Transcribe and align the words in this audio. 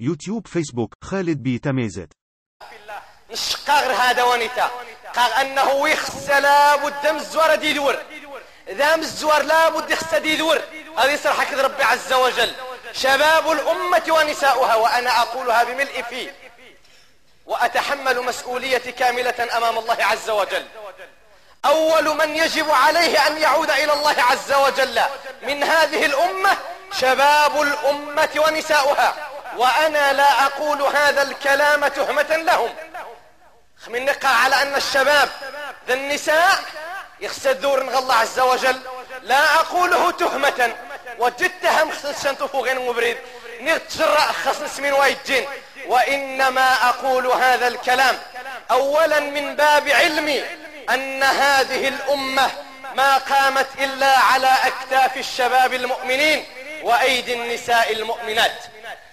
يوتيوب 0.00 0.46
فيسبوك 0.46 0.94
خالد 1.04 1.42
بي 1.42 1.58
تميزت. 1.58 2.08
نشقا 3.30 3.80
غير 3.80 3.92
هذا 3.92 4.22
ونتا 4.22 4.70
قال 5.14 5.32
أنه 5.32 5.72
ويخس 5.72 6.30
لابد 6.30 7.06
من 7.06 7.16
الزوار 7.16 7.54
دي 7.54 7.72
دور. 7.72 7.96
من 8.68 9.00
الزوار 9.00 9.42
لابد 9.42 9.90
يخس 9.90 10.14
دي 10.14 10.36
دور. 10.36 10.60
هذه 10.98 11.16
صراحة 11.16 11.44
كذا 11.44 11.62
ربي 11.62 11.82
عز 11.82 12.12
وجل. 12.12 12.54
شباب 12.92 13.52
الأمة 13.52 14.02
ونساؤها 14.08 14.74
وأنا 14.74 15.22
أقولها 15.22 15.64
بملء 15.64 16.02
في 16.02 16.30
وأتحمل 17.46 18.20
مسؤولية 18.24 18.78
كاملة 18.78 19.56
أمام 19.56 19.78
الله 19.78 19.96
عز 20.00 20.30
وجل. 20.30 20.66
أول 21.64 22.16
من 22.16 22.36
يجب 22.36 22.70
عليه 22.70 23.26
أن 23.26 23.38
يعود 23.38 23.70
إلى 23.70 23.92
الله 23.92 24.22
عز 24.22 24.52
وجل 24.52 25.00
من 25.42 25.62
هذه 25.62 26.06
الأمة 26.06 26.56
شباب 26.92 27.62
الأمة 27.62 28.30
ونساؤها. 28.36 29.27
وأنا 29.58 30.12
لا 30.12 30.46
أقول 30.46 30.82
هذا 30.82 31.22
الكلام 31.22 31.88
تهمة 31.88 32.36
لهم. 32.36 32.70
من 33.88 34.04
نقع 34.04 34.28
على 34.28 34.62
أن 34.62 34.74
الشباب 34.74 35.28
ذا 35.88 35.94
النساء 35.94 36.58
يخسدور 37.20 37.80
الله 37.80 38.14
عز 38.14 38.40
وجل. 38.40 38.80
لا 39.22 39.54
أقوله 39.54 40.10
تهمة. 40.10 40.74
وجدتهم 41.18 41.90
خصن 41.90 42.14
شنطفو 42.22 42.64
غين 42.64 42.86
مبريد 42.86 43.16
نتجرأ 43.60 44.20
خصن 44.44 44.68
سمين 44.68 44.92
وايجين 44.92 45.46
وإنما 45.86 46.88
أقول 46.88 47.26
هذا 47.26 47.68
الكلام 47.68 48.18
أولا 48.70 49.20
من 49.20 49.56
باب 49.56 49.88
علمي 49.88 50.44
أن 50.90 51.22
هذه 51.22 51.88
الأمة 51.88 52.50
ما 52.94 53.18
قامت 53.18 53.66
إلا 53.78 54.18
على 54.18 54.50
أكتاف 54.64 55.16
الشباب 55.16 55.74
المؤمنين 55.74 56.46
وأيدي 56.82 57.34
النساء 57.34 57.92
المؤمنات. 57.92 58.64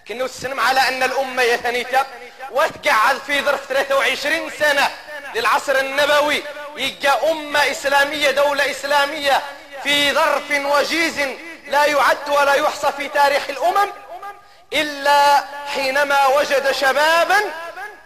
كنا 0.07 0.23
نسلم 0.25 0.59
على 0.59 0.87
أن 0.87 1.03
الأمة 1.03 1.43
يثنيتا 1.43 2.05
وتقعد 2.51 3.17
في 3.27 3.41
ظرف 3.41 3.65
23 3.65 4.51
سنة 4.59 4.89
للعصر 5.35 5.75
النبوي. 5.75 6.43
يجا 6.77 7.31
أمة 7.31 7.71
إسلامية 7.71 8.31
دولة 8.31 8.71
إسلامية 8.71 9.41
في 9.83 10.13
ظرف 10.13 10.51
وجيز 10.51 11.19
لا 11.67 11.85
يعد 11.85 12.29
ولا 12.29 12.53
يحصى 12.53 12.91
في 12.97 13.07
تاريخ 13.07 13.43
الأمم 13.49 13.91
إلا 14.73 15.43
حينما 15.73 16.27
وجد 16.27 16.71
شبابا 16.71 17.39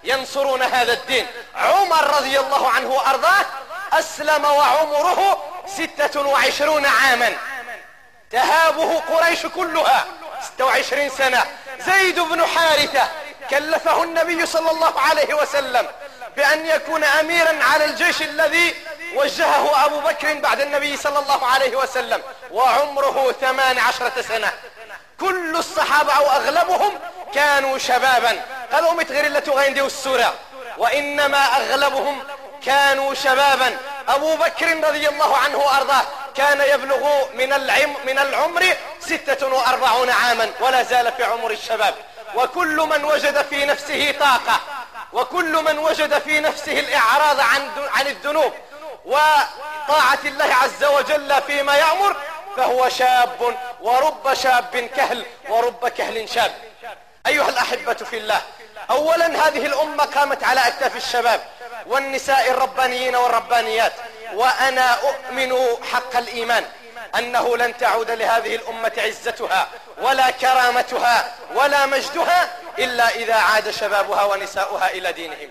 ينصرون 0.04 0.62
هذا 0.62 0.94
الدين. 0.94 1.28
عمر 1.56 2.16
رضي 2.18 2.40
الله 2.40 2.70
عنه 2.70 2.90
وأرضاه 2.90 3.46
أسلم 3.94 4.46
وعمره 4.46 5.44
ستة 5.68 6.22
وعشرون 6.22 6.86
عاما. 6.86 7.38
تهابه 8.32 9.00
قريش 9.00 9.46
كلها 9.46 10.06
ستة 10.42 10.66
وعشرين 10.66 11.10
سنة. 11.10 11.46
زيد 11.86 12.20
بن 12.20 12.46
حارثة 12.46 13.08
كلفه 13.50 14.04
النبي 14.04 14.46
صلى 14.46 14.72
الله 14.72 15.00
عليه 15.00 15.34
وسلم 15.34 15.88
بأن 16.38 16.66
يكون 16.66 17.04
أميرا 17.04 17.64
على 17.64 17.86
الجيش 17.86 18.22
الذي 18.22 18.76
وجهه 19.16 19.86
أبو 19.86 20.00
بكر 20.00 20.34
بعد 20.34 20.62
النبي 20.62 20.98
صلى 20.98 21.20
الله 21.20 21.46
عليه 21.46 21.76
وسلم 21.76 22.22
وعمره 22.52 23.36
ثمان 23.42 23.80
عشرة 23.80 24.22
سنة. 24.22 24.54
كل 25.20 25.56
الصحابة 25.56 26.14
أو 26.14 26.26
أغلبهم 26.30 27.00
كانوا 27.34 27.78
شبابا. 27.78 28.42
قالوا 28.74 28.94
متغير 28.94 29.26
اللي 29.26 29.42
تغيندي 29.42 29.82
السورة. 29.82 30.34
وإنما 30.78 31.38
أغلبهم 31.38 32.24
كانوا 32.66 33.14
شبابا. 33.14 33.78
أبو 34.08 34.36
بكر 34.36 34.88
رضي 34.88 35.10
الله 35.10 35.38
عنه 35.38 35.58
وأرضاه 35.58 36.04
كان 36.40 36.62
يبلغ 36.62 37.28
من 37.34 37.50
من 38.06 38.20
العمر 38.20 38.66
ستة 39.00 39.48
وأربعون 39.48 40.10
عاما 40.10 40.52
ولا 40.60 40.84
زال 40.84 41.12
في 41.12 41.24
عمر 41.24 41.52
الشباب. 41.52 41.96
وكل 42.36 42.76
من 42.76 43.04
وجد 43.04 43.42
في 43.42 43.66
نفسه 43.66 44.12
طاقة 44.20 44.60
وكل 45.14 45.64
من 45.64 45.78
وجد 45.78 46.20
في 46.20 46.40
نفسه 46.40 46.80
الإعراض 46.80 47.40
عن 47.40 47.70
عن 47.94 48.08
الذنوب. 48.08 48.54
وطاعة 49.06 50.20
الله 50.26 50.56
عز 50.56 50.84
وجل 50.84 51.42
فيما 51.48 51.76
يأمر 51.76 52.16
فهو 52.58 52.90
شاب 52.90 53.56
ورب 53.82 54.34
شاب 54.34 54.90
كهل 54.96 55.26
ورب 55.50 55.88
كهل 55.88 56.30
شاب. 56.30 56.52
أيها 57.28 57.50
الأحبة 57.50 57.94
في 57.94 58.18
الله 58.18 58.42
أولا 58.90 59.48
هذه 59.48 59.66
الأمة 59.66 60.04
قامت 60.04 60.44
على 60.44 60.68
أكتاف 60.68 60.96
الشباب 60.96 61.42
والنساء 61.86 62.52
الربانيين 62.52 63.16
والربانيات. 63.16 63.94
وأنا 64.34 64.94
أؤمن 64.94 65.56
حق 65.92 66.18
الإيمان 66.18 66.66
أنه 67.18 67.58
لن 67.58 67.78
تعود 67.78 68.12
لهذه 68.12 68.56
الأمة 68.56 68.92
عزتها 68.98 69.68
ولا 70.02 70.32
كرامتها 70.32 71.32
ولا 71.56 71.86
مجدها 71.86 72.52
إلا 72.80 73.10
إذا 73.16 73.36
عاد 73.36 73.70
شبابها 73.72 74.24
ونساؤها 74.24 74.90
إلى 74.90 75.12
دينهم. 75.14 75.50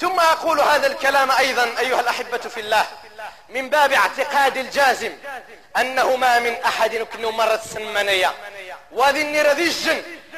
ثم 0.00 0.20
أقول 0.20 0.60
هذا 0.60 0.86
الكلام 0.86 1.30
أيضا 1.30 1.70
أيها 1.78 2.00
الأحبة 2.00 2.38
في 2.38 2.60
الله 2.60 2.86
من 3.48 3.68
باب 3.68 3.92
اعتقاد 3.92 4.56
الجازم 4.56 5.12
أنه 5.76 6.16
ما 6.16 6.38
من 6.38 6.56
أحد 6.66 6.92
يمكن 6.92 7.24
مرة 7.24 7.60
سمنية. 7.74 8.32
وذي 8.92 9.22
النرذيج 9.22 9.90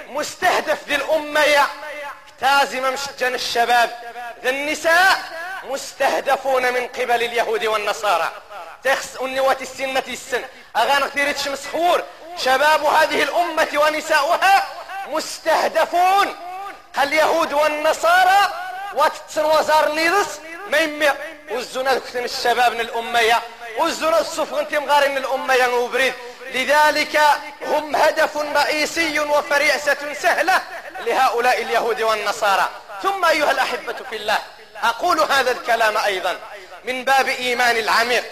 مستهدف 0.08 0.88
ذي 0.88 0.94
الأمة 0.94 1.66
تازم 2.40 2.92
مشجن 2.92 3.34
الشباب. 3.34 3.90
ذي 4.42 4.50
النساء 4.50 5.18
مستهدفون 5.68 6.72
من 6.72 6.86
قبل 6.88 7.22
اليهود 7.22 7.64
والنصارى. 7.64 8.32
تخس 8.84 9.16
النوات 9.16 9.62
السنة 9.62 10.02
السن؟ 10.08 10.44
أغان 10.76 11.08
كثير 11.08 11.52
مسخور 11.52 12.02
شباب 12.38 12.84
هذه 12.84 13.22
الأمة 13.22 13.68
ونساؤها 13.74 14.66
مستهدفون. 15.08 16.36
اليهود 17.02 17.52
والنصارى 17.52 18.52
واتتسن 18.94 19.44
وزار 19.44 19.92
نيرس. 19.92 20.40
ما 20.68 20.78
يمي 20.78 21.12
وزونا 21.50 21.94
كثن 21.94 22.24
الشباب 22.24 22.72
من 22.72 22.80
الأمية. 22.80 23.42
وزونا 23.78 24.20
الصفغن 24.20 24.66
من 25.10 25.16
الأمية 25.16 25.66
وبريد. 25.66 26.14
لذلك 26.54 27.20
هم 27.62 27.96
هدف 27.96 28.36
رئيسي 28.36 29.20
وفريسة 29.20 30.14
سهلة 30.14 30.62
لهؤلاء 31.00 31.62
اليهود 31.62 32.02
والنصارى. 32.02 32.68
ثم 33.02 33.24
أيها 33.24 33.50
الأحبة 33.50 33.96
في 34.10 34.16
الله 34.16 34.38
أقول 34.82 35.20
هذا 35.20 35.50
الكلام 35.50 35.96
أيضا 35.96 36.38
من 36.84 37.04
باب 37.04 37.28
إيمان 37.28 37.76
العميق 37.76 38.24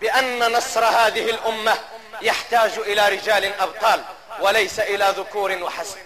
بأن 0.00 0.52
نصر 0.52 0.84
هذه 0.84 1.30
الأمة 1.30 1.74
يحتاج 2.22 2.70
إلى 2.78 3.08
رجال 3.08 3.60
أبطال 3.60 4.04
وليس 4.40 4.80
إلى 4.80 5.14
ذكور 5.16 5.62
وحسن. 5.62 5.98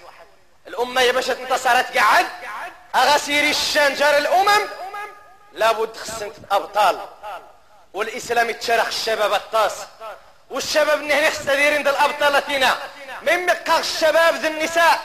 الأمة 0.67 1.01
يبشت 1.01 1.39
انتصرت 1.41 1.99
قعد 1.99 2.27
أغسير 2.95 3.51
الشنجر 3.51 4.17
الأمم؟ 4.17 4.69
لابد 5.53 5.97
خسنت 5.97 6.35
أبطال. 6.51 7.01
والإسلام 7.95 8.51
يتشرح 8.51 8.87
الشباب 8.87 9.35
الطاس. 9.35 9.73
والشباب 10.51 11.03
نهني 11.03 11.31
خسديرين 11.31 11.83
ذا 11.83 11.91
الأبطالتنا 11.91 12.77
من 13.23 13.47
مقاق 13.47 13.79
الشباب 13.79 14.35
ذي 14.35 14.49
النساء. 14.49 15.01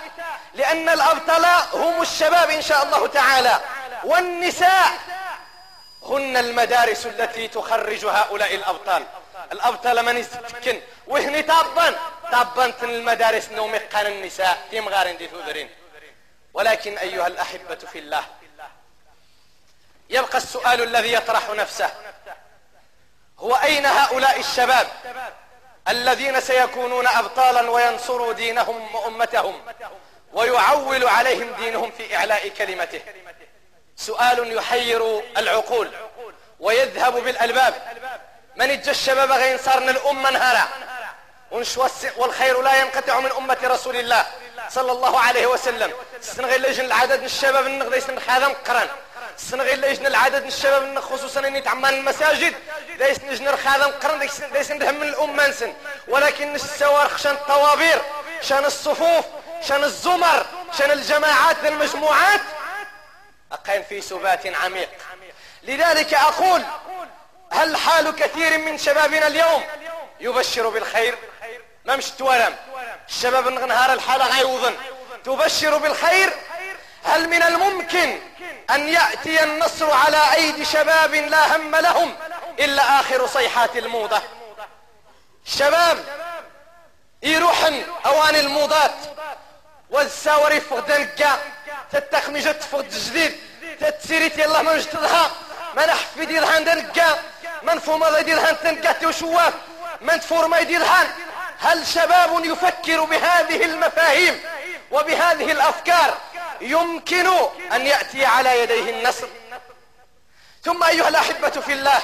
لأن 0.53 0.89
الأبطال 0.89 1.45
هم 1.73 2.01
الشباب 2.01 2.49
إن 2.49 2.61
شاء 2.61 2.83
الله 2.83 3.07
تعالى. 3.07 3.59
والنساء. 4.03 4.91
هن 6.03 6.37
المدارس 6.37 7.05
التي 7.05 7.47
تخرج 7.47 8.05
هؤلاء 8.05 8.55
الأبطال. 8.55 9.05
الأبطال 9.51 10.05
من 10.05 10.17
يستكن 10.17 10.81
وهني 11.07 11.41
طبا 11.41 11.95
طبا 12.31 12.73
المدارس 12.83 13.49
نومي 13.49 13.77
قان 13.77 14.05
النساء. 14.05 14.67
تيم 14.71 14.89
غارين 14.89 15.17
دي 15.17 15.27
تودرين. 15.27 15.69
ولكن 16.53 16.97
أيها 16.97 17.27
الأحبة 17.27 17.75
في 17.75 17.99
الله. 17.99 18.23
يبقى 20.09 20.37
السؤال 20.37 20.83
الذي 20.83 21.13
يطرح 21.13 21.49
نفسه. 21.49 21.91
هو 23.39 23.55
أين 23.55 23.85
هؤلاء 23.85 24.39
الشباب؟ 24.39 24.87
الذين 25.87 26.41
سيكونون 26.41 27.07
أبطالا 27.07 27.69
وينصروا 27.69 28.33
دينهم 28.33 28.95
وأمتهم 28.95 29.61
ويعول 30.33 31.07
عليهم 31.07 31.53
دينهم 31.53 31.91
في 31.91 32.15
إعلاء 32.15 32.47
كلمته. 32.49 33.01
سؤال 34.05 34.53
يحير 34.57 35.21
العقول 35.37 35.91
ويذهب 36.59 37.13
بالألباب. 37.13 37.73
من 38.55 38.69
اجى 38.69 38.91
الشباب 38.91 39.31
غين 39.31 39.57
صارنا 39.57 39.91
الأمة 39.91 40.29
نهارا 40.29 40.67
والخير 42.17 42.61
لا 42.61 42.81
ينقطع 42.81 43.19
من 43.19 43.31
أمة 43.31 43.57
رسول 43.63 43.95
الله 43.95 44.25
صلى 44.69 44.91
الله 44.91 45.19
عليه 45.19 45.47
وسلم. 45.47 45.91
السنغي 46.19 46.57
لجن 46.57 46.85
العدد 46.85 47.19
من 47.19 47.25
الشباب 47.25 47.65
النغ 47.65 47.89
ليس 47.89 48.09
هذا 48.27 48.47
مقرن 48.47 48.87
السنغي 49.37 49.75
لجن 49.75 50.05
العدد 50.05 50.41
من 50.41 50.47
الشباب 50.47 50.99
خصوصا 50.99 51.39
إني 51.39 51.61
تعمل 51.61 51.93
المساجد 51.93 52.55
ليس 52.97 53.19
نجن 53.19 53.47
هذا 53.47 53.87
مقرن 53.87 54.29
ليس 54.53 54.71
نهم 54.71 54.95
من 54.99 55.07
الأمة 55.07 55.47
نسن. 55.47 55.73
ولكن 56.07 56.55
السوار 56.55 57.17
شان 57.17 57.33
الطوابير 57.33 58.01
شان 58.41 58.65
الصفوف 58.65 59.25
شان 59.67 59.83
الزمر 59.83 60.45
شان 60.77 60.91
الجماعات 60.91 61.57
المجموعات 61.65 62.41
أقيم 63.51 63.83
في 63.83 64.01
سبات 64.01 64.47
عميق. 64.47 64.89
لذلك 65.63 66.13
أقول 66.13 66.63
هل 67.51 67.77
حال 67.77 68.15
كثير 68.15 68.57
من 68.57 68.77
شبابنا 68.77 69.27
اليوم 69.27 69.63
يبشر 70.19 70.69
بالخير؟ 70.69 71.17
ما 71.85 71.95
مش 71.95 72.09
تورم 72.09 72.55
الشباب 73.09 73.47
نهار 73.47 73.93
الحالة 73.93 74.25
غيوضن. 74.37 74.75
تبشر 75.23 75.77
بالخير؟ 75.77 76.33
هل 77.03 77.29
من 77.29 77.43
الممكن 77.43 78.19
أن 78.69 78.87
يأتي 78.87 79.43
النصر 79.43 79.91
على 79.91 80.33
أيدي 80.33 80.65
شباب 80.65 81.15
لا 81.15 81.55
هم 81.55 81.75
لهم 81.75 82.15
إلا 82.59 82.99
آخر 82.99 83.27
صيحات 83.27 83.77
الموضة؟ 83.77 84.21
الشباب 85.45 86.05
يروحن 87.23 87.83
أوان 88.05 88.35
الموضات. 88.35 88.91
والساوري 89.91 90.61
فقد 90.61 90.91
نكا 90.91 91.39
تتخمجة 91.91 92.59
فقد 92.71 92.89
جديد 92.89 93.37
تتسيريت 93.79 94.37
يلا 94.37 94.61
ما 94.61 94.75
نجتدها. 94.75 95.31
ما 95.75 95.85
نحفي 95.85 96.25
ديالها 96.25 96.59
نكا 96.59 97.19
من 97.63 97.79
فوما 97.79 98.21
ديالها 98.21 98.51
تنكا 98.51 98.91
توشواف 98.91 99.53
من 100.01 100.19
تفورما 100.19 100.61
ديالها 100.61 101.07
هل 101.59 101.87
شباب 101.87 102.45
يفكر 102.45 103.03
بهذه 103.03 103.65
المفاهيم 103.65 104.39
وبهذه 104.91 105.51
الأفكار؟ 105.51 106.17
يمكن 106.61 107.27
أن 107.73 107.85
يأتي 107.85 108.25
على 108.25 108.59
يديه 108.59 108.89
النصر. 108.89 109.27
ثم 110.63 110.83
أيها 110.83 111.07
الأحبة 111.07 111.49
في 111.49 111.73
الله 111.73 111.99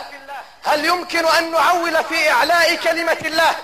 هل 0.64 0.86
يمكن 0.86 1.26
أن 1.26 1.52
نعول 1.52 2.04
في 2.04 2.32
إعلاء 2.32 2.76
كلمة 2.76 3.18
الله 3.26 3.56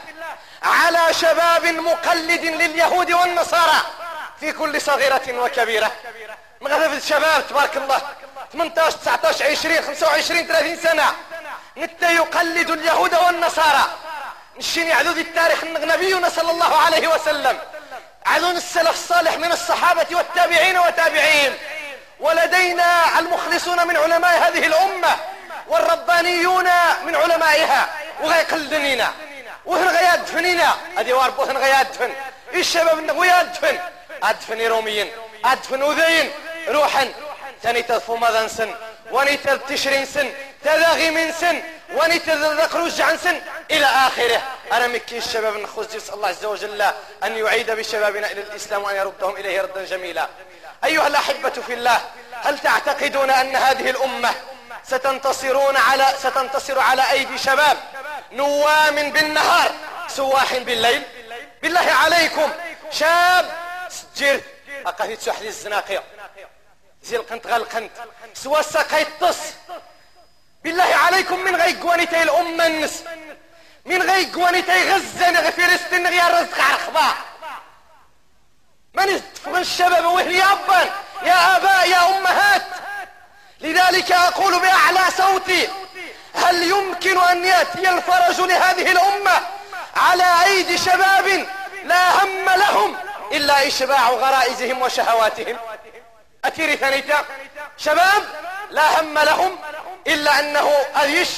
على 0.63 1.13
شباب 1.13 1.65
مقلد 1.65 2.45
لليهود 2.45 3.11
والنصارى؟ 3.11 3.81
في 4.43 4.51
كل 4.51 4.81
صغيرة 4.81 5.21
وكبيرة. 5.29 5.91
مغرفة 6.61 6.97
الشباب 6.97 7.47
تبارك 7.47 7.77
الله. 7.77 8.01
18 8.53 8.97
19 8.97 9.45
20 9.45 9.81
25 9.81 10.47
30 10.47 10.77
سنة. 10.77 11.13
نتا 11.77 12.11
يقلد 12.11 12.69
اليهود 12.69 13.15
والنصارى. 13.15 13.85
نشيني 14.57 14.93
عدود 14.93 15.17
التاريخ 15.17 15.63
نبينا 15.63 16.29
صلى 16.29 16.51
الله 16.51 16.77
عليه 16.77 17.07
وسلم. 17.07 17.57
عدون 18.25 18.55
السلف 18.57 18.89
الصالح 18.89 19.37
من 19.37 19.51
الصحابة 19.51 20.05
والتابعين 20.11 20.77
وتابعين. 20.77 21.57
ولدينا 22.19 23.19
المخلصون 23.19 23.87
من 23.87 23.97
علماء 23.97 24.47
هذه 24.47 24.65
الأمة 24.65 25.15
والربانيون 25.67 26.69
من 27.05 27.15
علمائها. 27.15 27.89
وغيقلدنينا 28.21 29.13
وهن 29.65 29.87
غياد 29.87 30.25
دفنينا 30.25 30.75
هذه 30.97 31.13
واربو 31.13 31.43
هن 31.43 31.57
غياد 31.57 31.91
دفن 31.91 32.13
الشباب 32.53 33.11
غياد 33.11 33.79
دفن 34.31 34.53
أدفن 34.53 34.67
روميين 34.67 35.11
أدفن 35.45 35.83
وذين 35.83 36.31
روحا. 36.67 37.13
تاني 37.63 37.81
تذفو 37.81 38.15
ماذا 38.15 38.47
سن 38.47 38.75
وني 39.11 39.37
تشرين 39.69 40.05
سن 40.05 40.33
تذاغي 40.63 41.09
من 41.09 41.31
سن؟ 41.31 41.61
وني 41.93 42.19
تذكر 42.19 43.03
عن 43.03 43.17
سن؟ 43.17 43.41
إلى 43.71 43.85
آخره. 43.85 44.41
أنا 44.71 44.87
مكي 44.87 45.17
الشباب 45.17 45.57
نخوز 45.57 45.95
جس 45.95 46.09
الله 46.09 46.27
عز 46.27 46.45
وجل 46.45 46.81
أن 47.23 47.37
يعيد 47.37 47.71
بشبابنا 47.71 48.31
إلى 48.31 48.41
الإسلام 48.41 48.83
وأن 48.83 48.95
يردهم 48.95 49.35
إليه 49.35 49.61
ردا 49.61 49.85
جميلا. 49.85 50.27
أيها 50.83 51.07
الأحبة 51.07 51.49
في 51.49 51.73
الله 51.73 52.01
هل 52.41 52.59
تعتقدون 52.59 53.29
أن 53.29 53.55
هذه 53.55 53.89
الأمة 53.89 54.33
ستنتصرون 54.87 55.77
على 55.77 56.13
ستنتصر 56.19 56.79
على 56.79 57.11
أيدي 57.11 57.37
شباب؟ 57.37 57.77
نوام 58.31 59.11
بالنهار 59.11 59.71
سواح 60.07 60.57
بالليل؟ 60.57 61.01
بالله 61.61 61.91
عليكم. 61.91 62.51
شاب 62.91 63.62
سجير 63.93 64.43
اقاهي 64.85 65.15
تسوح 65.15 65.39
لي 65.39 65.47
الزناقية. 65.47 66.03
زي 67.03 67.15
القنت 67.15 67.47
غالقنت 67.47 67.91
سوا 68.33 68.61
ساقيت 68.61 69.07
تص 69.21 69.39
بالله 70.63 70.95
عليكم 70.95 71.39
من 71.39 71.55
غي 71.55 71.73
قوانيتي 71.73 72.23
الأمة 72.23 72.67
النس. 72.67 73.03
من 73.85 74.01
غي 74.01 74.25
قوانيتي 74.25 74.93
غزة 74.93 75.31
نغي 75.31 75.51
فلسطين 75.51 76.03
نغي 76.03 76.21
الرزق 76.21 76.61
على 76.61 76.75
الخباء 76.75 77.15
من 78.93 79.09
يتفغن 79.09 79.61
الشباب 79.61 80.05
وهي 80.05 80.43
أبا. 80.43 80.89
يا 81.23 81.57
آباء 81.57 81.89
يا 81.89 82.17
أمهات 82.17 82.63
لذلك 83.59 84.11
أقول 84.11 84.59
بأعلى 84.59 85.11
صوتي 85.17 85.69
هل 86.33 86.63
يمكن 86.63 87.17
أن 87.17 87.45
يأتي 87.45 87.89
الفرج 87.89 88.41
لهذه 88.41 88.91
الأمة 88.91 89.41
على 89.95 90.43
أيدي 90.43 90.77
شباب 90.77 91.47
لا 91.83 92.23
هم 92.23 92.45
لهم؟ 92.49 92.97
إلا 93.33 93.67
إشباع 93.67 94.09
غرائزهم 94.09 94.81
وشهواتهم. 94.81 95.57
أتيري 96.45 96.77
ثانيتا 96.77 97.25
شباب 97.77 98.23
لا 98.71 99.01
هم 99.01 99.19
لهم 99.19 99.59
إلا 100.07 100.39
أنه 100.39 100.69
أذيش 101.03 101.29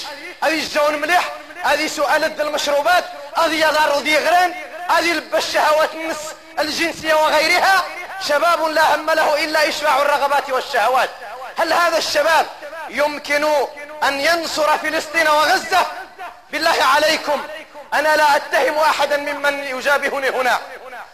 أذيش 0.44 0.74
جون 0.74 1.02
مليح 1.02 1.32
أذي 1.66 1.88
سؤال 1.88 2.42
المشروبات 2.42 3.04
أذي 3.46 3.60
يضار 3.60 4.00
ذي 4.00 4.18
غران 4.18 4.54
أذي 5.00 5.24
الشهوات 5.34 5.94
النس 5.94 6.18
الجنسية 6.60 7.14
وغيرها. 7.14 7.84
شباب 8.22 8.68
لا 8.68 8.96
هم 8.96 9.12
له 9.12 9.44
إلا 9.44 9.70
إشباع 9.70 10.02
الرغبات 10.02 10.50
والشهوات. 10.50 11.10
هل 11.58 11.74
هذا 11.74 11.98
الشباب 11.98 12.46
يمكن 12.90 13.46
أن 14.04 14.20
ينصر 14.20 14.78
فلسطين 14.78 15.28
وغزة؟ 15.28 15.86
بالله 16.52 16.84
عليكم 16.84 17.44
أنا 17.94 18.16
لا 18.16 18.36
أتهم 18.36 18.78
أحدا 18.78 19.18
ممن 19.18 19.64
يجابهني 19.64 20.30
هنا. 20.30 20.60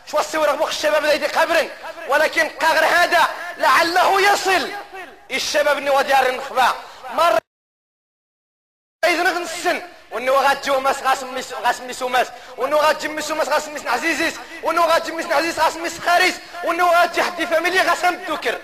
شو 0.08 0.20
السورة 0.20 0.52
بوخ 0.52 0.68
الشباب 0.68 1.06
ذي 1.06 1.28
قبر 1.28 1.68
ولكن 2.08 2.50
قغر 2.50 2.86
هذا 2.86 3.28
لعله 3.58 4.22
يصل. 4.22 4.72
الشباب 5.32 5.78
نوا 5.80 6.02
ديار 6.02 6.30
النخبة. 6.30 6.74
مرة 7.14 7.38
إذن 9.06 9.28
غنسن 9.28 9.82
وانو 10.12 10.34
غاتجو 10.34 10.80
ماس 10.80 11.04
غاسميس 11.04 11.54
غاسميسو 11.54 12.08
ماس 12.08 12.28
وانو 12.58 12.78
غاتجمسو 12.78 13.36
ماس 13.36 13.50
غاسميس 13.50 13.86
عزيزيس 13.86 14.34
وانو 14.64 14.82
غاتجمس 14.82 15.26
عزيز 15.26 15.60
غاسميس 15.60 16.00
خاريس 16.00 16.36
وانو 16.64 16.88
غاتجي 16.88 17.24
حدي 17.24 17.48
فاميلي 17.48 17.82
غاسم 17.82 18.14
الدكر 18.14 18.62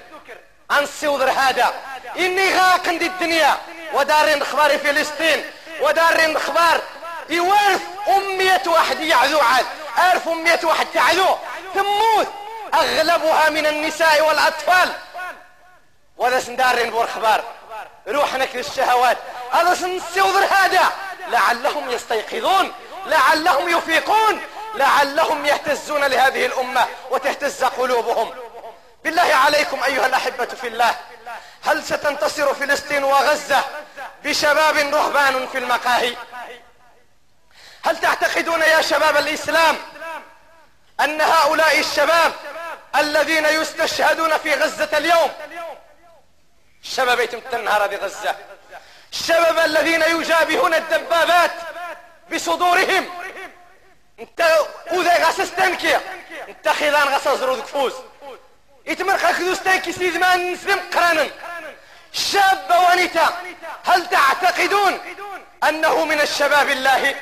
انسيوضر 0.72 1.30
هذا. 1.30 1.74
إني 2.18 2.56
غاقن 2.60 2.98
دي 2.98 3.08
الدنيا. 3.08 3.58
ودارين 3.94 4.42
أخبار 4.42 4.78
فلسطين. 4.78 5.46
ودارين 5.82 6.36
أخبار 6.36 6.82
يوارث 7.30 7.82
أمية 8.08 8.62
واحد 8.68 9.00
يعذو 9.00 9.40
عاد. 9.40 9.66
عارف 9.98 10.28
امية 10.28 10.60
واحد. 10.64 10.88
تعذو 10.94 11.38
تموت. 11.76 12.28
أغلبها 12.74 13.50
من 13.50 13.66
النساء 13.66 14.28
والأطفال. 14.28 14.92
ولا 16.18 16.40
سندارين 16.40 16.90
بور 16.90 17.08
خبار. 17.08 17.44
روحنا 18.08 18.44
للشهوات 18.54 19.18
هذا 19.52 19.74
سنسيوضر 19.74 20.46
هذا. 20.46 20.92
لعلهم 21.28 21.90
يستيقظون. 21.90 22.74
لعلهم 23.06 23.70
يفيقون. 23.70 24.42
لعلهم 24.76 25.46
يهتزون 25.46 26.04
لهذه 26.04 26.46
الأمة 26.46 26.86
وتهتز 27.12 27.64
قلوبهم. 27.64 28.34
بالله 29.04 29.36
عليكم 29.36 29.84
أيها 29.84 30.06
الأحبة 30.06 30.46
في 30.46 30.68
الله. 30.68 30.96
هل 31.66 31.84
ستنتصر 31.84 32.54
فلسطين 32.54 33.04
وغزة 33.04 33.64
بشباب 34.24 34.78
رهبان 34.78 35.48
في 35.48 35.58
المقاهي؟ 35.58 36.16
هل 37.88 37.98
تعتقدون 37.98 38.62
يا 38.62 38.82
شباب 38.82 39.18
الإسلام 39.18 39.78
أن 41.00 41.22
هؤلاء 41.22 41.80
الشباب 41.80 42.34
الذين 42.96 43.46
يستشهدون 43.46 44.38
في 44.38 44.54
غزة 44.54 44.98
اليوم؟ 44.98 45.32
الشباب 46.84 47.20
يتم 47.20 47.42
النهار 47.54 47.86
هذه 47.86 47.96
غزة. 47.96 48.36
الشباب 49.14 49.60
الذين 49.60 50.02
يجابهون 50.02 50.74
الدبابات 50.74 51.52
بصدورهم. 52.34 53.10
انت 54.20 54.58
وذا 54.92 55.26
غاس 55.26 55.38
تنكي 55.38 55.98
انت 56.50 56.70
خيلان 56.70 57.08
غاس 57.08 57.28
زرود 57.28 57.62
كفوز 57.62 57.94
يتمر 58.86 59.18
خاكدو 59.18 59.54
ستانكي 59.54 59.92
سيد 59.92 60.18
ما 60.18 60.36
نسلم 60.36 60.80
قرانا. 60.94 61.28
شاب 62.14 62.88
ونتا 62.90 63.38
هل 63.86 64.10
تعتقدون 64.10 65.00
أنه 65.64 66.06
من 66.06 66.22
الشباب 66.22 66.70
الله؟ 66.70 67.16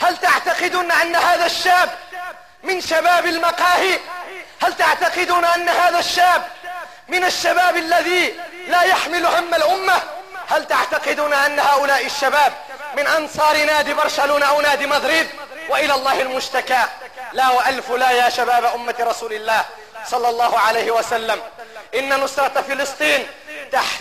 هل 0.00 0.16
تعتقدون 0.16 0.92
أن 0.92 1.16
هذا 1.16 1.46
الشاب 1.46 1.90
من 2.62 2.80
شباب 2.80 3.26
المقاهي؟ 3.26 3.98
هل 4.62 4.74
تعتقدون 4.76 5.44
أن 5.44 5.68
هذا 5.68 5.98
الشاب 5.98 6.42
من 7.08 7.24
الشباب 7.24 7.76
الذي 7.76 8.40
لا 8.68 8.82
يحمل 8.82 9.26
هم 9.26 9.54
الأمة؟ 9.54 10.02
هل 10.48 10.66
تعتقدون 10.66 11.32
أن 11.32 11.60
هؤلاء 11.60 12.06
الشباب 12.06 12.52
من 12.96 13.06
أنصار 13.06 13.64
نادي 13.64 13.94
برشلونة 13.94 14.46
أو 14.46 14.60
نادي 14.60 14.86
مدريد؟ 14.86 15.28
وإلى 15.68 15.94
الله 15.94 16.22
المشتكى. 16.22 16.84
لا 17.32 17.48
وألف 17.48 17.90
لا 17.90 18.10
يا 18.10 18.28
شباب 18.28 18.64
أمة 18.64 18.94
رسول 19.00 19.32
الله 19.32 19.64
صلى 20.06 20.28
الله 20.28 20.58
عليه 20.58 20.90
وسلم. 20.90 21.42
إن 21.94 22.20
نصرة 22.20 22.64
فلسطين 22.68 23.26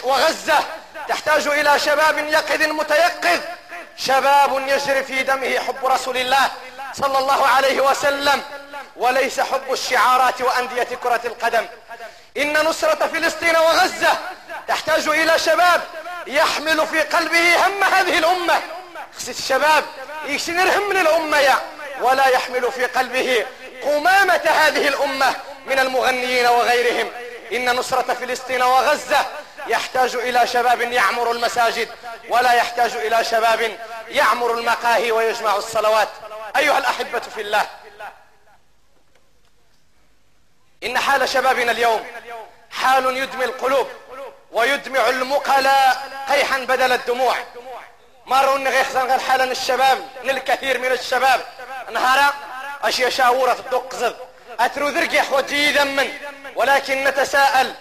وغزة 0.04 0.60
تحتاج 1.08 1.48
إلى 1.48 1.80
شباب 1.80 2.18
يقظ 2.18 2.62
متيقظ 2.62 3.40
شباب 4.00 4.68
يجري 4.68 5.04
في 5.04 5.24
دمه 5.24 5.60
حب 5.60 5.86
رسول 5.86 6.18
الله 6.18 6.52
صلى 6.94 7.18
الله 7.18 7.48
عليه 7.48 7.82
وسلم 7.82 8.42
وليس 8.96 9.40
حب 9.40 9.74
الشعارات 9.74 10.42
وأندية 10.42 10.84
كرة 10.84 11.22
القدم. 11.26 11.66
إن 12.38 12.54
نصرة 12.66 13.08
فلسطين 13.08 13.58
وغزة 13.58 14.18
تحتاج 14.68 15.08
إلى 15.08 15.40
شباب 15.40 15.82
يحمل 16.28 16.88
في 16.88 17.02
قلبه 17.02 17.68
هم 17.68 17.84
هذه 17.84 18.18
خصيت 19.18 19.40
الشباب 19.40 19.84
يشنر 20.26 20.78
هم 20.78 20.92
الامة 20.92 21.38
يا 21.38 21.60
ولا 22.02 22.28
يحمل 22.28 22.72
في 22.72 22.86
قلبه 22.86 23.46
قمامة 23.84 24.42
هذه 24.46 24.88
الأمة 24.88 25.36
من 25.66 25.80
المغنيين 25.80 26.48
وغيرهم. 26.48 27.12
إن 27.52 27.76
نصرة 27.76 28.14
فلسطين 28.14 28.62
وغزة 28.62 29.26
يحتاج 29.68 30.16
إلى 30.16 30.48
شباب 30.48 30.82
يعمر 30.82 31.32
المساجد 31.32 31.90
ولا 32.30 32.54
يحتاج 32.54 32.96
إلى 32.96 33.24
شباب 33.24 33.78
يعمر 34.08 34.54
المقاهي 34.54 35.12
ويجمع 35.12 35.56
الصلوات. 35.56 36.10
أيها 36.58 36.78
الأحبة 36.78 37.20
في 37.20 37.42
الله 37.42 37.66
إن 40.84 41.00
حال 41.00 41.30
شبابنا 41.30 41.72
اليوم 41.72 42.08
حال 42.72 43.18
يدمي 43.18 43.46
القلوب 43.46 43.88
ويدمع 44.52 45.10
المقلاء 45.10 46.10
قيحا 46.30 46.58
بدل 46.58 46.92
الدموع. 46.92 47.36
مروا 48.26 48.58
غير 49.06 49.20
حالا 49.20 49.44
الشباب 49.44 50.08
الكثير 50.30 50.80
من 50.80 50.92
الشباب. 50.92 51.46
نهارا 51.92 52.34
أشياء 52.84 53.10
شاورة 53.10 53.52
الدق 53.52 53.96
أترو 54.60 54.88
ذرقح 54.88 55.32
وجيدا 55.32 55.84
من 55.84 56.14
ولكن 56.56 57.04
نتساءل 57.04 57.74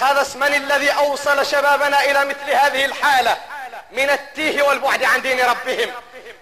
قادس 0.00 0.36
من 0.36 0.54
الذي 0.54 0.90
أوصل 0.90 1.46
شبابنا 1.46 2.04
إلى 2.04 2.24
مثل 2.24 2.50
هذه 2.50 2.84
الحالة 2.84 3.36
من 3.92 4.10
التيه 4.10 4.62
والبعد 4.62 5.04
عن 5.04 5.22
دين 5.22 5.40
ربهم. 5.40 5.90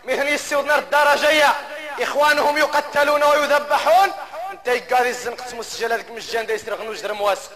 مثل 0.04 0.28
يسودنا 0.28 0.78
الدرجية 0.78 1.54
إخوانهم 2.00 2.58
يقتلون 2.58 3.22
ويذبحون. 3.22 4.12
أنت 4.52 4.92
قاعد 4.92 5.06
الزنق 5.06 5.54
مسجل 5.54 5.92
هذيك 5.92 6.10
مجان 6.10 6.46
دا 6.46 6.54
يسرق 6.54 6.80
نجر 6.80 7.12
مواسق. 7.12 7.52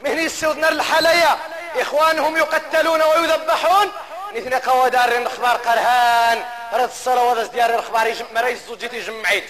مهني 0.00 0.22
يسودنا 0.22 0.68
الحالية 0.68 1.38
إخوانهم 1.80 2.36
يقتلون 2.36 3.02
ويذبحون. 3.02 3.92
نثني 4.34 4.56
قوى 4.56 4.90
دار 4.90 5.08
الاخبار 5.08 5.56
قرهان 5.56 6.44
رد 6.72 6.90
الصلاة 6.90 7.42
ديار 7.42 7.70
الإخبار 7.70 8.14
مريز 8.34 8.58
زوجتي 8.66 9.00
جمعيت 9.00 9.44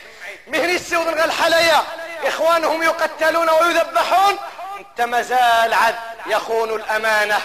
مهني 0.47 0.75
السودن 0.75 1.21
الحالية 1.21 1.83
إخوانهم 2.25 2.83
يقتلون 2.83 3.51
ويذبحون 3.51 4.39
انت 4.79 5.01
مازال 5.01 5.75
عد 5.75 5.95
يخون 6.27 6.71
الأمانة 6.71 7.41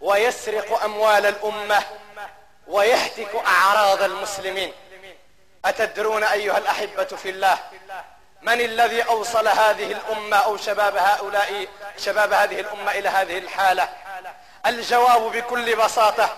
ويسرق 0.00 0.84
أموال 0.84 1.26
الأمة 1.26 1.82
ويهتك 2.66 3.34
أعراض 3.46 4.02
المسلمين. 4.02 4.72
أتدرون 5.64 6.24
أيها 6.24 6.58
الأحبة 6.58 7.04
في 7.04 7.30
الله 7.30 7.58
من 8.42 8.60
الذي 8.60 9.02
أوصل 9.02 9.48
هذه 9.48 9.92
الأمة 9.92 10.36
أو 10.36 10.56
شباب 10.56 10.96
هؤلاء 10.96 11.66
شباب 11.98 12.32
هذه 12.32 12.60
الأمة 12.60 12.92
إلى 12.92 13.08
هذه 13.08 13.38
الحالة؟ 13.38 13.88
الجواب 14.66 15.22
بكل 15.32 15.76
بساطة 15.76 16.28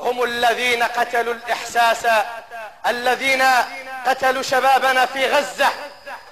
هم 0.00 0.22
الذين 0.22 0.82
قتلوا 0.82 1.34
الإحساس 1.34 2.06
الذين 2.86 3.44
قتلوا 4.06 4.42
شبابنا 4.42 5.06
في 5.06 5.26
غزة. 5.26 5.68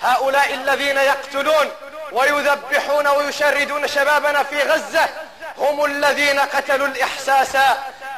هؤلاء 0.03 0.55
الذين 0.55 0.97
يقتلون 0.97 1.71
ويذبحون 2.13 3.07
ويشردون 3.07 3.89
شبابنا 3.89 4.43
في 4.43 4.63
غزة 4.63 5.09
هم 5.59 5.85
الذين 5.85 6.41
قتلوا 6.41 6.87
الإحساس 6.87 7.57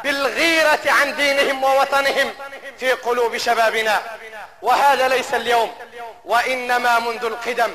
بالغيرة 0.04 0.80
عن 0.86 1.16
دينهم 1.16 1.64
ووطنهم 1.64 2.34
في 2.78 2.92
قلوب 2.92 3.36
شبابنا. 3.36 4.02
وهذا 4.62 5.08
ليس 5.08 5.34
اليوم 5.34 5.74
وإنما 6.24 6.98
منذ 6.98 7.24
القدم. 7.24 7.70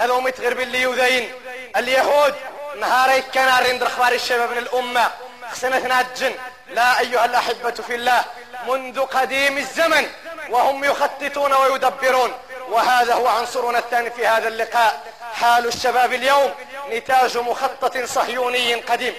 قالوا 0.00 0.20
متغرب 0.20 0.60
اللي 0.60 1.30
اليهود 1.76 2.34
نهاري 2.80 3.22
كان 3.22 3.64
رند 3.66 3.82
أخبار 3.82 4.12
الشباب 4.12 4.50
من 4.50 4.58
الأمة. 4.58 5.10
خسنة 5.52 6.00
الجن. 6.00 6.34
لا 6.70 7.00
أيها 7.00 7.24
الأحبة 7.24 7.70
في 7.70 7.94
الله 7.94 8.24
منذ 8.68 9.00
قديم 9.00 9.58
الزمن 9.58 10.06
وهم 10.50 10.84
يخططون 10.84 11.52
ويدبرون. 11.52 12.32
وهذا 12.70 13.14
هو 13.14 13.26
عنصرنا 13.28 13.78
الثاني 13.78 14.10
في 14.10 14.26
هذا 14.26 14.48
اللقاء. 14.48 15.02
حال 15.34 15.66
الشباب 15.66 16.12
اليوم 16.12 16.54
نتاج 16.90 17.38
مخطط 17.38 17.98
صهيوني 17.98 18.74
قديم. 18.74 19.14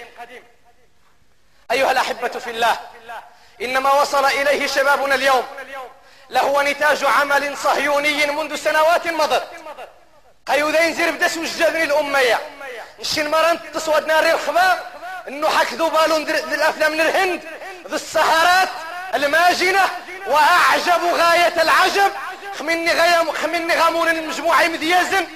أيها 1.70 1.90
الأحبة 1.90 2.28
في 2.28 2.50
الله 2.50 2.80
إنما 3.62 3.92
وصل 3.92 4.24
إليه 4.24 4.66
شبابنا 4.66 5.14
اليوم. 5.14 5.42
لهو 6.30 6.62
نتاج 6.62 7.04
عمل 7.04 7.56
صهيوني 7.56 8.26
منذ 8.26 8.56
سنوات 8.56 9.06
مضت. 9.06 9.46
قيودين 10.46 10.94
زير 10.94 11.10
بدس 11.10 11.36
وجدني 11.36 11.82
الأمية. 11.82 12.40
نشين 13.00 13.30
مران 13.30 13.58
تصود 13.74 14.06
نار 14.06 14.30
الخبا 14.30 14.80
انه 15.28 15.48
حكذو 15.48 15.90
بالون 15.90 16.22
الافلام 16.30 16.92
من 16.92 17.00
الهند. 17.00 17.42
ذو 17.88 17.96
السهرات 17.96 18.68
الماجنة. 19.14 19.84
وأعجب 20.26 21.04
غاية 21.04 21.62
العجب. 21.62 22.12
خمني 22.58 22.92
غيام 22.92 23.32
خمني 23.32 23.74
غامون 23.74 24.08
المجموعة 24.08 24.68
مديازن 24.68 25.26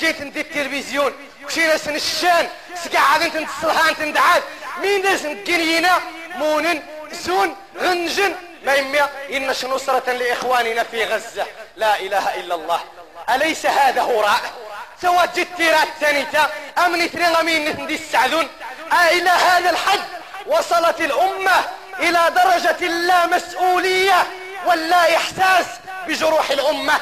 جيت 0.00 0.20
ندي 0.22 0.40
التلفزيون. 0.40 1.12
كشينا 1.48 1.76
سن 1.76 1.94
الشان. 1.94 2.48
سقعد 2.84 3.22
أنت 3.22 3.48
تصلحان 3.50 3.96
تندعاد 3.96 4.42
مين 4.80 5.02
داس 5.02 5.24
نقنينا 5.24 6.00
مونن 6.34 6.82
زون 7.12 7.56
غنجن. 7.78 8.34
ما 8.64 8.74
يميا 8.74 9.10
إنش 9.32 9.64
نصرة 9.64 10.12
لإخواننا 10.12 10.82
في 10.82 11.04
غزة؟ 11.04 11.46
لا 11.76 12.00
إله 12.00 12.34
إلا 12.34 12.54
الله. 12.54 12.80
أليس 13.30 13.66
هذا 13.66 14.02
هراء؟ 14.02 14.40
سوى 15.02 15.28
جتيرات 15.36 15.88
ثانيتا 16.00 16.50
أمني 16.86 17.10
غمين 17.34 17.82
ندي 17.82 17.94
السعذون. 17.94 18.48
إلى 19.10 19.30
هذا 19.30 19.70
الحد 19.70 20.00
وصلت 20.46 21.00
الأمة 21.00 21.64
إلى 22.00 22.32
درجة 22.36 22.86
لا 22.86 23.26
مسؤولية 23.26 24.26
ولا 24.66 25.16
إحساس. 25.16 25.66
بجروح 26.06 26.50
الأمة 26.50 26.94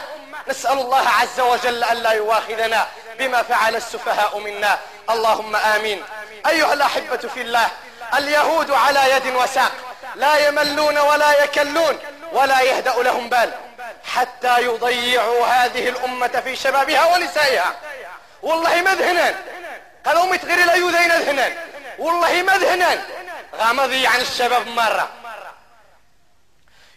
نسأل 0.48 0.78
الله 0.78 1.08
عز 1.08 1.40
وجل 1.40 1.84
أن 1.84 1.96
لا 1.96 2.10
يواخذنا 2.10 2.88
بما 3.18 3.42
فعل 3.42 3.76
السفهاء 3.76 4.38
منا. 4.38 4.78
اللهم 5.10 5.56
آمين. 5.56 6.02
أيها 6.46 6.72
الأحبة 6.72 7.16
في 7.16 7.40
الله 7.40 7.68
اليهود 8.18 8.70
على 8.70 9.10
يد 9.10 9.34
وساق 9.34 9.72
لا 10.14 10.48
يملون 10.48 10.98
ولا 10.98 11.44
يكلون 11.44 11.98
ولا 12.32 12.60
يهدأ 12.60 12.94
لهم 13.02 13.28
بال 13.28 13.52
حتى 14.04 14.60
يضيعوا 14.60 15.46
هذه 15.46 15.88
الأمة 15.88 16.42
في 16.44 16.56
شبابها 16.56 17.04
ونسائها. 17.04 17.74
والله 18.42 18.74
مذهنا 18.82 19.34
قالوا 20.06 20.24
متغير 20.24 20.66
لا 20.66 20.74
يذين 20.74 21.12
ذهنا 21.12 21.52
والله 21.98 22.42
مذهنا 22.42 23.04
غامضي 23.56 24.06
عن 24.06 24.20
الشباب 24.20 24.66
مرة. 24.66 25.08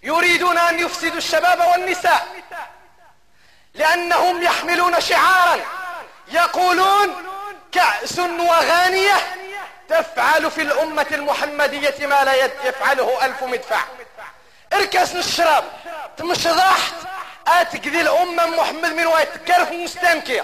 يريدون 0.06 0.58
أن 0.58 0.80
يفسدوا 0.80 1.18
الشباب 1.18 1.60
والنساء. 1.60 2.28
لأنهم 3.74 4.44
يحملون 4.44 5.02
شعارا. 5.02 5.60
يقولون 6.28 7.16
كأس 7.72 8.20
وغانية 8.20 9.16
تفعل 9.90 10.52
في 10.52 10.62
الأمة 10.62 11.06
المحمدية 11.12 12.08
ما 12.08 12.24
لا 12.24 12.34
يفعله 12.64 13.26
ألف 13.26 13.44
مدفع. 13.44 13.80
اركس 14.74 15.16
الشراب. 15.16 15.64
تمش 16.18 16.48
ضحت 16.48 16.94
أتقذي 17.48 18.02
الأمة 18.02 18.46
محمد 18.46 18.94
من 18.94 19.06
ويتكرف 19.06 19.72
مستنكي 19.72 20.42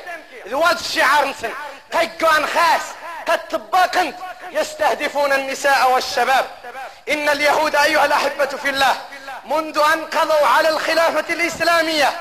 ذوات 0.48 0.80
الشعار 0.80 1.26
نسن. 1.26 1.52
قيقوا 1.94 2.30
عن 2.30 2.46
خاس. 2.46 2.82
قد 3.28 3.48
طباقنت 3.48 4.16
يستهدفون 4.52 5.34
النساء 5.34 5.92
والشباب. 5.92 6.46
إن 7.10 7.30
اليهود 7.30 7.76
أيها 7.76 8.06
الأحبة 8.06 8.46
في 8.46 8.70
الله 8.70 9.02
منذ 9.46 9.82
أن 9.94 10.06
قضوا 10.06 10.48
على 10.48 10.70
الخلافة 10.70 11.34
الإسلامية 11.34 12.14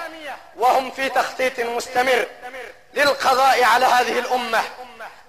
وهم 0.57 0.91
في 0.91 1.09
تخطيط 1.09 1.61
مستمر 1.61 2.27
للقضاء 2.95 3.65
على 3.65 3.87
هذه 3.87 4.19
الأمة. 4.19 4.63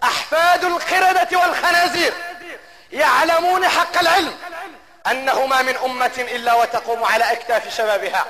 أحفاد 0.03 0.63
القردة 0.63 1.39
والخنازير 1.39 2.13
يعلمون 2.91 3.67
حق 3.67 3.99
العلم 3.99 4.37
أنه 5.11 5.45
ما 5.45 5.61
من 5.61 5.75
أمة 5.77 6.11
إلا 6.17 6.53
وتقوم 6.53 7.03
على 7.03 7.31
أكتاف 7.31 7.77
شبابها. 7.77 8.25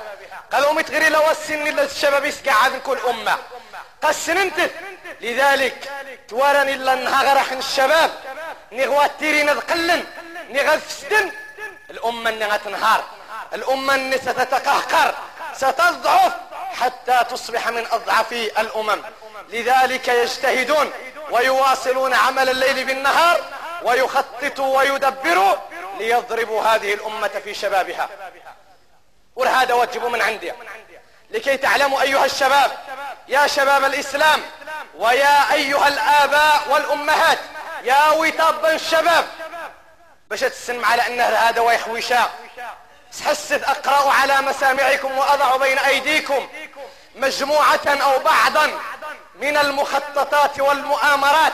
قالوا 0.52 0.72
متغري 0.72 1.08
لو 1.08 1.30
السن 1.30 1.78
الشباب 1.78 2.24
يسقع 2.24 2.68
كل 2.86 2.98
أمة. 3.08 3.38
قسن 4.02 4.36
انت 4.36 4.70
لذلك 5.20 5.90
توارن 6.28 6.68
إلا 6.68 6.92
أنها 6.92 7.32
غرح 7.32 7.52
الشباب. 7.52 8.10
نغوات 8.72 9.10
تيرين 9.18 9.50
ذقلن. 9.50 10.04
نغفسدن 10.50 11.32
الأمة 11.90 12.30
أنها 12.30 12.56
تنهار 12.56 13.04
الأمة 13.54 13.94
أن 13.94 14.12
ستتقهقر 14.18 15.14
ستضعف 15.54 16.32
حتى 16.80 17.24
تصبح 17.30 17.68
من 17.68 17.86
أضعف 17.92 18.32
الأمم. 18.32 19.02
لذلك 19.48 20.08
يجتهدون 20.08 20.92
ويواصلون 21.30 22.14
عمل 22.14 22.48
الليل 22.48 22.84
بالنهار 22.84 23.40
ويخططوا 23.82 24.78
ويدبروا 24.78 25.54
ليضربوا 25.98 26.62
هذه 26.62 26.94
الأمة 26.94 27.30
في 27.44 27.54
شبابها. 27.54 28.08
وهذا 29.36 29.74
واجب 29.74 30.04
من 30.04 30.22
عندي. 30.22 30.52
لكي 31.30 31.56
تعلموا 31.56 32.02
أيها 32.02 32.24
الشباب 32.24 32.70
يا 33.28 33.46
شباب 33.46 33.84
الإسلام 33.84 34.42
ويا 34.98 35.52
أيها 35.52 35.88
الآباء 35.88 36.62
والأمهات 36.70 37.38
يا 37.82 38.10
وطاب 38.10 38.66
الشباب. 38.66 39.26
باش 40.30 40.40
تسلم 40.40 40.84
على 40.84 41.06
أنه 41.06 41.24
هذا 41.24 41.60
ويخويشا. 41.60 42.30
سحست 43.12 43.62
أقرأ 43.64 44.12
على 44.12 44.40
مسامعكم 44.40 45.18
وأضع 45.18 45.56
بين 45.56 45.78
أيديكم 45.78 46.48
مجموعة 47.16 47.80
أو 47.86 48.18
بعضا 48.18 48.70
من 49.40 49.56
المخططات 49.56 50.60
والمؤامرات 50.60 51.52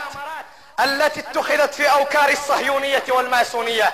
التي 0.81 1.21
اتخذت 1.21 1.75
في 1.75 1.91
أوكار 1.93 2.29
الصهيونية 2.29 3.03
والماسونية 3.09 3.93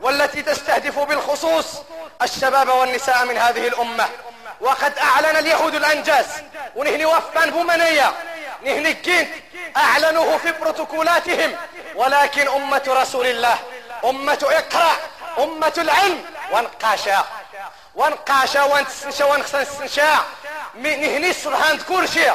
والتي 0.00 0.42
تستهدف 0.42 0.98
بالخصوص 0.98 1.66
الشباب 2.22 2.68
والنساء 2.68 3.24
من 3.24 3.38
هذه 3.38 3.68
الأمة. 3.68 4.08
وقد 4.60 4.98
أعلن 4.98 5.36
اليهود 5.36 5.74
الأنجاز 5.74 6.26
ونهني 6.76 7.06
وفان 7.06 7.50
بومنية 7.50 8.12
نهني 8.64 8.94
كنت 8.94 9.28
أعلنوه 9.76 10.38
في 10.38 10.52
بروتوكولاتهم 10.52 11.56
ولكن 11.94 12.48
أمة 12.48 12.82
رسول 12.88 13.26
الله 13.26 13.58
أمة 14.04 14.38
إقرأ 14.42 14.96
أمة 15.38 15.72
العلم 15.78 16.24
وانقاشا. 16.50 17.24
وانقاشا 17.94 18.62
وانتسنشا 18.62 19.24
وانخسنشا 19.24 20.24
نهني 20.74 21.32
صرهان 21.32 21.78
كل 21.78 22.08
شيء 22.08 22.32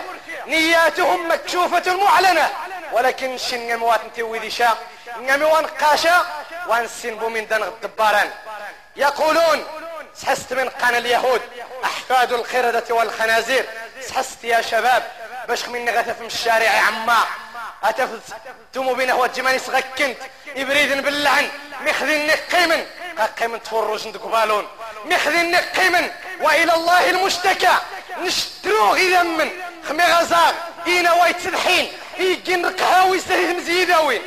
نياتهم 0.47 1.31
مكشوفة 1.31 1.95
معلنة 1.95 2.49
ولكن 2.91 3.37
شن 3.37 3.77
موات 3.77 4.05
نتوي 4.05 4.39
ذي 4.39 4.51
شا 4.51 4.77
نمي 5.19 5.45
وانقاشا. 5.45 6.25
وانسنبو 6.67 7.29
من 7.29 7.47
دن 7.47 7.63
الدباران. 7.63 8.29
يقولون 8.95 9.65
سحست 10.15 10.53
من 10.53 10.69
قنا 10.69 10.97
اليهود. 10.97 11.41
أحفاد 11.83 12.33
القردة 12.33 12.95
والخنازير. 12.95 13.65
سحست 14.01 14.43
يا 14.43 14.61
شباب. 14.61 15.11
باش 15.47 15.67
من 15.67 15.89
غثف 15.89 16.19
من 16.19 16.25
الشارع 16.25 16.69
عما. 16.69 17.17
اتفت 17.83 18.21
تمو 18.73 18.93
بينه 18.93 19.15
وجماني 19.15 19.59
سغكنت 19.59 20.17
ابريد 20.57 21.05
باللعن. 21.05 21.49
مخذين 21.81 22.31
قيمن 22.31 22.85
قيمن 23.25 23.63
تفرج 23.63 24.07
بالون 24.07 24.67
مخذين 25.05 25.55
قيمن 25.55 26.09
وإلى 26.41 26.73
الله 26.73 27.09
المشتكى. 27.09 27.73
نشتروه 28.19 28.95
إذا 28.95 29.23
من. 29.23 29.49
خمي 29.89 30.03
غزار 30.03 30.53
إينا 30.87 31.13
وايت 31.13 31.39
سدحين. 31.39 31.91
يجين 32.19 32.65
رقهاوي 32.65 33.19
زهيد 33.19 33.57
مزيداوين 33.57 34.21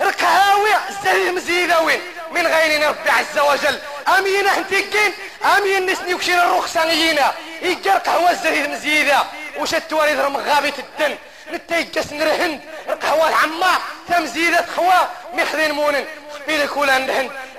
رقهاوي 0.00 0.70
زهيد 1.04 1.34
مزيداوين 1.34 2.00
من 2.30 2.46
غيرنا 2.46 2.88
ربي 2.88 3.10
عز 3.10 3.38
وجل. 3.38 3.78
أمين 4.18 4.48
انتكين 4.48 5.12
أمين 5.56 5.86
نسني 5.86 6.14
وكشين 6.14 6.38
الرخصانيين 6.38 7.20
يجر 7.62 7.90
قهوة 7.90 8.32
زهيد 8.32 8.70
مزيدة 8.70 9.24
وش 9.58 9.74
التواريد 9.74 10.20
رم 10.20 10.36
غابة 10.36 10.72
الدن. 10.78 11.16
نتيجس 11.52 12.12
نرهند 12.12 12.60
قهوة 13.02 13.34
عما 13.34 13.78
تمزيدة 14.08 14.66
خوا. 14.76 15.06
مخذين 15.34 15.72
مونن 15.72 16.04
خبيلك 16.34 16.76
ولا 16.76 16.98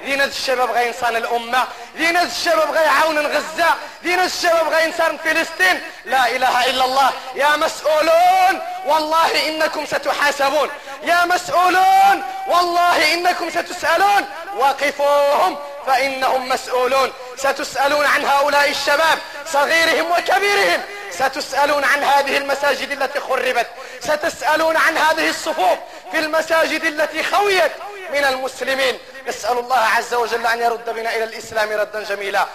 دينا 0.06 0.26
الشباب 0.26 0.72
غير 0.72 0.88
إنسان 0.88 1.16
الأمة 1.16 1.68
دينا 1.96 2.22
الشباب 2.22 2.72
غير 2.72 2.88
عون 2.88 3.28
غزة 3.28 3.76
دينا 4.04 4.26
الشباب 4.26 4.68
غير 4.68 4.86
إنسان 4.86 5.18
فلسطين. 5.18 5.82
لا 6.06 6.28
إله 6.36 6.66
إلا 6.66 6.86
الله. 6.86 7.12
يا 7.36 7.56
مسؤولون 7.56 8.62
والله 8.86 9.48
إنكم 9.50 9.86
ستحاسبون. 9.86 10.70
يا 11.04 11.26
مسؤولون 11.26 12.24
والله 12.48 13.14
إنكم 13.14 13.50
ستسألون. 13.50 14.26
وقفوهم 14.58 15.58
فإنهم 15.88 16.50
مسؤولون. 16.50 17.14
ستسألون 17.38 18.06
عن 18.06 18.26
هؤلاء 18.26 18.70
الشباب 18.70 19.18
صغيرهم 19.54 20.12
وكبيرهم. 20.12 20.82
ستسألون 21.12 21.84
عن 21.84 22.04
هذه 22.04 22.38
المساجد 22.38 22.92
التي 22.92 23.20
خربت. 23.20 23.68
ستسألون 24.02 24.78
عن 24.78 24.98
هذه 24.98 25.30
الصفوف 25.30 25.78
في 26.12 26.20
المساجد 26.20 26.84
التي 26.84 27.24
خويت 27.24 27.72
من 28.14 28.26
المسلمين. 28.26 28.98
نسأل 29.28 29.58
الله 29.58 29.78
عز 29.78 30.14
وجل 30.14 30.46
أن 30.48 30.60
يرد 30.60 30.90
بنا 30.90 31.16
إلى 31.16 31.24
الإسلام 31.24 31.72
ردا 31.72 32.04
جميلا. 32.04 32.48